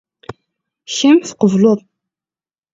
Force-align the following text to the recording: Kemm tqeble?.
Kemm 0.95 1.19
tqeble?. 1.19 1.73